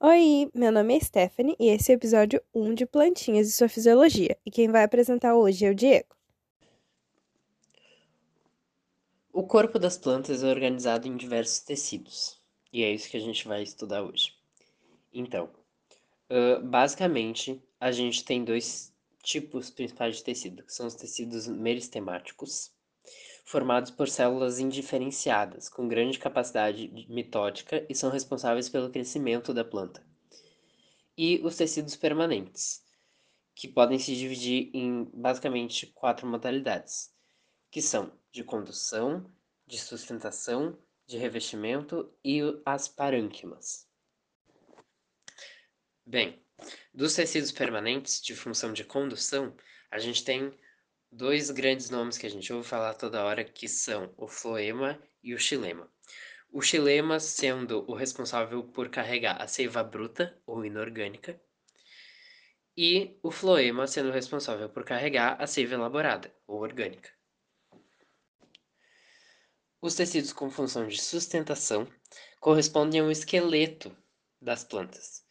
Oi, 0.00 0.48
meu 0.54 0.70
nome 0.70 0.96
é 0.96 1.00
Stephanie 1.00 1.56
e 1.58 1.66
esse 1.70 1.90
é 1.90 1.94
o 1.96 1.98
episódio 1.98 2.40
1 2.54 2.72
de 2.72 2.86
Plantinhas 2.86 3.48
e 3.48 3.52
sua 3.52 3.68
Fisiologia. 3.68 4.38
E 4.46 4.50
quem 4.50 4.68
vai 4.70 4.84
apresentar 4.84 5.34
hoje 5.34 5.66
é 5.66 5.70
o 5.70 5.74
Diego. 5.74 6.14
O 9.32 9.42
corpo 9.42 9.76
das 9.76 9.98
plantas 9.98 10.44
é 10.44 10.46
organizado 10.48 11.08
em 11.08 11.16
diversos 11.16 11.58
tecidos, 11.64 12.40
e 12.72 12.84
é 12.84 12.92
isso 12.92 13.10
que 13.10 13.16
a 13.16 13.20
gente 13.20 13.48
vai 13.48 13.60
estudar 13.60 14.04
hoje. 14.04 14.34
Então, 15.12 15.50
basicamente, 16.62 17.60
a 17.80 17.90
gente 17.90 18.24
tem 18.24 18.44
dois 18.44 18.94
tipos 19.20 19.68
principais 19.68 20.18
de 20.18 20.22
tecido, 20.22 20.62
que 20.62 20.72
são 20.72 20.86
os 20.86 20.94
tecidos 20.94 21.48
meristemáticos, 21.48 22.70
formados 23.48 23.90
por 23.90 24.10
células 24.10 24.58
indiferenciadas, 24.58 25.70
com 25.70 25.88
grande 25.88 26.18
capacidade 26.18 27.06
mitótica 27.08 27.84
e 27.88 27.94
são 27.94 28.10
responsáveis 28.10 28.68
pelo 28.68 28.90
crescimento 28.90 29.54
da 29.54 29.64
planta. 29.64 30.06
E 31.16 31.40
os 31.42 31.56
tecidos 31.56 31.96
permanentes, 31.96 32.84
que 33.54 33.66
podem 33.66 33.98
se 33.98 34.14
dividir 34.14 34.70
em 34.74 35.04
basicamente 35.14 35.86
quatro 35.86 36.26
modalidades, 36.26 37.10
que 37.70 37.80
são 37.80 38.12
de 38.30 38.44
condução, 38.44 39.24
de 39.66 39.78
sustentação, 39.78 40.78
de 41.06 41.16
revestimento 41.16 42.12
e 42.22 42.42
as 42.66 42.86
parânquimas. 42.86 43.88
Bem, 46.04 46.38
dos 46.92 47.14
tecidos 47.14 47.50
permanentes 47.50 48.20
de 48.20 48.36
função 48.36 48.74
de 48.74 48.84
condução, 48.84 49.56
a 49.90 49.98
gente 49.98 50.22
tem 50.22 50.52
dois 51.10 51.50
grandes 51.50 51.90
nomes 51.90 52.18
que 52.18 52.26
a 52.26 52.30
gente 52.30 52.52
ouve 52.52 52.68
falar 52.68 52.94
toda 52.94 53.24
hora, 53.24 53.44
que 53.44 53.68
são 53.68 54.12
o 54.16 54.28
floema 54.28 55.00
e 55.22 55.34
o 55.34 55.38
xilema. 55.38 55.90
O 56.50 56.62
xilema 56.62 57.20
sendo 57.20 57.84
o 57.90 57.94
responsável 57.94 58.62
por 58.62 58.88
carregar 58.88 59.40
a 59.40 59.46
seiva 59.46 59.82
bruta 59.82 60.40
ou 60.46 60.64
inorgânica, 60.64 61.40
e 62.76 63.18
o 63.22 63.30
floema 63.30 63.86
sendo 63.86 64.08
o 64.08 64.12
responsável 64.12 64.68
por 64.68 64.84
carregar 64.84 65.36
a 65.42 65.46
seiva 65.46 65.74
elaborada 65.74 66.32
ou 66.46 66.60
orgânica. 66.60 67.10
Os 69.80 69.94
tecidos 69.94 70.32
com 70.32 70.50
função 70.50 70.86
de 70.86 71.00
sustentação 71.00 71.86
correspondem 72.40 73.00
ao 73.00 73.10
esqueleto 73.10 73.96
das 74.40 74.64
plantas. 74.64 75.27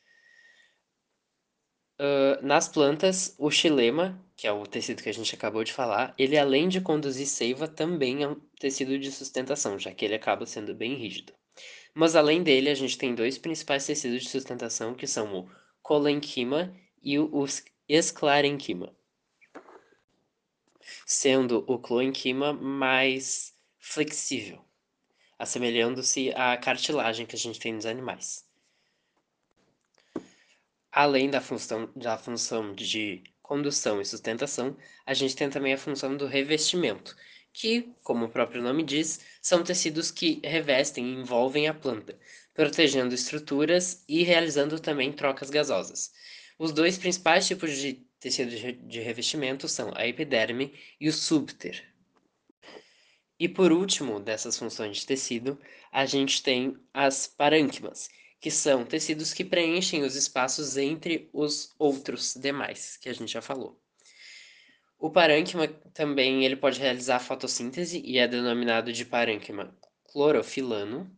Nas 2.44 2.68
plantas, 2.68 3.36
o 3.40 3.50
xilema, 3.50 4.24
que 4.36 4.46
é 4.46 4.52
o 4.52 4.68
tecido 4.68 5.02
que 5.02 5.10
a 5.10 5.14
gente 5.14 5.34
acabou 5.34 5.64
de 5.64 5.74
falar, 5.74 6.14
ele 6.18 6.38
além 6.38 6.70
de 6.70 6.80
conduzir 6.80 7.26
seiva, 7.26 7.68
também 7.68 8.22
é 8.22 8.28
um 8.28 8.36
tecido 8.60 9.00
de 9.00 9.12
sustentação, 9.12 9.80
já 9.80 9.92
que 9.92 10.06
ele 10.06 10.14
acaba 10.14 10.46
sendo 10.46 10.76
bem 10.76 10.94
rígido. 10.94 11.34
Mas 11.96 12.16
além 12.16 12.44
dele, 12.44 12.70
a 12.70 12.76
gente 12.76 12.98
tem 12.98 13.16
dois 13.16 13.40
principais 13.40 13.86
tecidos 13.86 14.24
de 14.24 14.30
sustentação, 14.30 14.94
que 14.94 15.08
são 15.08 15.40
o 15.40 15.50
colenquima 15.82 16.72
e 17.02 17.18
o 17.18 17.46
esclarenquima. 17.90 18.96
Sendo 21.06 21.66
o 21.68 21.80
cloenquima 21.80 22.54
mais 22.54 23.56
flexível, 23.80 24.64
assemelhando-se 25.40 26.32
à 26.36 26.56
cartilagem 26.58 27.26
que 27.26 27.36
a 27.36 27.40
gente 27.40 27.60
tem 27.60 27.74
nos 27.74 27.88
animais. 27.88 28.47
Além 31.00 31.30
da 31.30 31.40
função, 31.40 31.88
da 31.96 32.18
função 32.18 32.74
de 32.74 33.22
condução 33.44 34.02
e 34.02 34.06
sustentação, 34.06 34.76
a 35.06 35.14
gente 35.14 35.36
tem 35.36 35.48
também 35.48 35.72
a 35.72 35.78
função 35.78 36.18
do 36.18 36.26
revestimento, 36.26 37.16
que, 37.54 37.94
como 38.02 38.26
o 38.26 38.30
próprio 38.30 38.64
nome 38.64 38.82
diz, 38.82 39.20
são 39.40 39.64
tecidos 39.64 40.10
que 40.10 40.42
revestem 40.44 41.06
e 41.06 41.14
envolvem 41.14 41.68
a 41.68 41.74
planta, 41.76 42.18
protegendo 42.52 43.14
estruturas 43.14 44.04
e 44.10 44.24
realizando 44.24 44.80
também 44.80 45.14
trocas 45.14 45.52
gasosas. 45.52 46.12
Os 46.58 46.72
dois 46.72 46.98
principais 46.98 47.46
tipos 47.46 47.78
de 47.78 48.04
tecido 48.20 48.50
de 48.88 49.00
revestimento 49.00 49.68
são 49.68 49.92
a 49.96 50.08
epiderme 50.08 50.74
e 51.00 51.08
o 51.08 51.14
súpter. 51.14 51.94
E 53.40 53.48
por 53.48 53.72
último, 53.72 54.20
dessas 54.20 54.58
funções 54.58 54.98
de 54.98 55.06
tecido, 55.06 55.62
a 55.92 56.08
gente 56.08 56.42
tem 56.42 56.76
as 56.92 57.28
parânquimas, 57.28 58.10
que 58.40 58.52
são 58.52 58.86
tecidos 58.86 59.34
que 59.34 59.44
preenchem 59.44 60.04
os 60.04 60.16
espaços 60.16 60.78
entre 60.78 61.30
os 61.34 61.74
outros 61.80 62.36
demais, 62.36 62.98
que 62.98 63.10
a 63.10 63.14
gente 63.14 63.32
já 63.32 63.42
falou. 63.42 63.82
O 65.00 65.12
parênquima 65.12 65.68
também 65.94 66.44
ele 66.44 66.56
pode 66.56 66.80
realizar 66.80 67.20
fotossíntese 67.20 68.02
e 68.04 68.18
é 68.18 68.28
denominado 68.28 68.92
de 68.92 69.06
parênquima 69.06 69.76
clorofilano. 70.12 71.16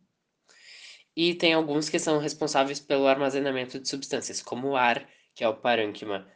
E 1.16 1.34
tem 1.34 1.54
alguns 1.54 1.88
que 1.88 1.98
são 1.98 2.18
responsáveis 2.18 2.78
pelo 2.78 3.06
armazenamento 3.06 3.80
de 3.80 3.88
substâncias, 3.88 4.42
como 4.42 4.68
o 4.68 4.76
ar, 4.76 5.08
que 5.34 5.42
é 5.42 5.48
o 5.48 5.56
parênquima 5.56 6.30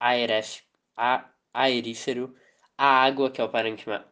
aeref, 0.00 0.62
a, 0.96 1.30
aerífero, 1.52 2.34
a 2.76 3.04
água, 3.04 3.30
que 3.30 3.40
é 3.40 3.44
o 3.44 3.48
parênquima 3.48 4.06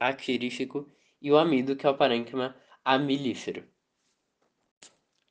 aquírico, 0.00 0.90
e 1.20 1.30
o 1.30 1.36
amido, 1.36 1.76
que 1.76 1.86
é 1.86 1.90
o 1.90 1.96
parênquima 1.96 2.56
amilífero. 2.84 3.68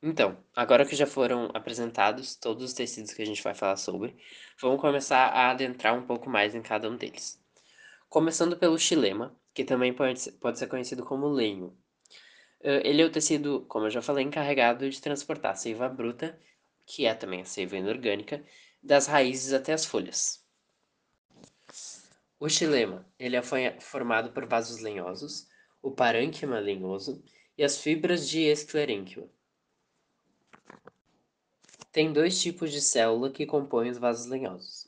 Então, 0.00 0.38
agora 0.54 0.86
que 0.86 0.94
já 0.94 1.06
foram 1.06 1.50
apresentados 1.52 2.36
todos 2.36 2.62
os 2.62 2.72
tecidos 2.72 3.12
que 3.12 3.20
a 3.20 3.26
gente 3.26 3.42
vai 3.42 3.52
falar 3.52 3.76
sobre, 3.76 4.16
vamos 4.60 4.80
começar 4.80 5.26
a 5.26 5.50
adentrar 5.50 5.96
um 5.98 6.06
pouco 6.06 6.30
mais 6.30 6.54
em 6.54 6.62
cada 6.62 6.88
um 6.88 6.96
deles. 6.96 7.42
Começando 8.08 8.56
pelo 8.56 8.78
xilema, 8.78 9.36
que 9.52 9.64
também 9.64 9.92
pode 9.92 10.20
ser, 10.20 10.66
conhecido 10.68 11.04
como 11.04 11.26
lenho. 11.26 11.76
Ele 12.60 13.02
é 13.02 13.04
o 13.04 13.10
tecido, 13.10 13.66
como 13.68 13.86
eu 13.86 13.90
já 13.90 14.00
falei, 14.00 14.24
encarregado 14.24 14.88
de 14.88 15.00
transportar 15.00 15.52
a 15.52 15.56
seiva 15.56 15.88
bruta, 15.88 16.38
que 16.86 17.04
é 17.04 17.12
também 17.12 17.40
a 17.40 17.44
seiva 17.44 17.76
inorgânica, 17.76 18.44
das 18.80 19.08
raízes 19.08 19.52
até 19.52 19.72
as 19.72 19.84
folhas. 19.84 20.46
O 22.38 22.48
xilema, 22.48 23.04
ele 23.18 23.34
é 23.34 23.42
formado 23.80 24.30
por 24.30 24.46
vasos 24.46 24.80
lenhosos, 24.80 25.48
o 25.82 25.90
parênquima 25.90 26.60
lenhoso 26.60 27.20
e 27.56 27.64
as 27.64 27.78
fibras 27.82 28.28
de 28.28 28.42
esclerênquima. 28.42 29.28
Tem 31.98 32.12
dois 32.12 32.40
tipos 32.40 32.70
de 32.70 32.80
célula 32.80 33.28
que 33.28 33.44
compõem 33.44 33.90
os 33.90 33.98
vasos 33.98 34.26
lenhosos: 34.26 34.86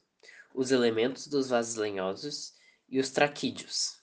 os 0.54 0.70
elementos 0.70 1.26
dos 1.26 1.48
vasos 1.48 1.74
lenhosos 1.74 2.54
e 2.88 3.00
os 3.00 3.10
traquídeos. 3.10 3.98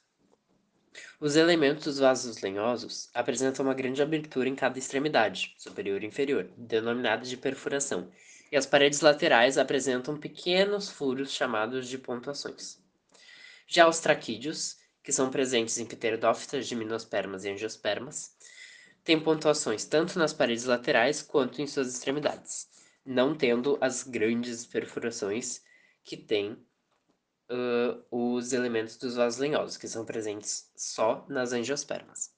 Os 1.18 1.38
elementos 1.38 1.86
dos 1.86 2.00
vasos 2.00 2.42
lenhosos 2.42 3.10
apresentam 3.14 3.64
uma 3.64 3.74
grande 3.74 4.02
abertura 4.02 4.50
em 4.50 4.56
cada 4.56 4.78
extremidade, 4.78 5.56
superior 5.58 6.04
e 6.04 6.06
inferior, 6.06 6.50
denominada 6.58 7.24
de 7.24 7.38
perfuração, 7.38 8.12
e 8.52 8.58
as 8.58 8.66
paredes 8.66 9.00
laterais 9.00 9.58
apresentam 9.58 10.20
pequenos 10.20 10.90
furos 10.90 11.32
chamados 11.32 11.88
de 11.88 11.98
pontuações. 11.98 12.78
Já 13.66 13.88
os 13.88 14.02
traquídeos, 14.02 14.80
que 15.02 15.14
são 15.14 15.32
presentes 15.32 15.78
em 15.78 15.86
pteridófitas, 15.86 16.68
gimnospermas 16.68 17.46
e 17.46 17.52
angiospermas, 17.52 18.36
têm 19.02 19.18
pontuações 19.18 19.86
tanto 19.86 20.20
nas 20.20 20.34
paredes 20.34 20.66
laterais 20.66 21.22
quanto 21.22 21.62
em 21.62 21.68
suas 21.68 21.88
extremidades 21.88 22.76
não 23.08 23.36
tendo 23.36 23.78
as 23.82 24.04
grandes 24.04 24.66
perfurações 24.66 25.64
que 26.04 26.18
tem 26.18 26.54
uh, 27.50 28.06
os 28.12 28.54
elementos 28.54 28.98
dos 28.98 29.16
vasos 29.16 29.40
lenhosos, 29.40 29.78
que 29.78 29.88
são 29.88 30.06
presentes 30.06 30.72
só 30.76 31.26
nas 31.30 31.54
angiospermas. 31.54 32.37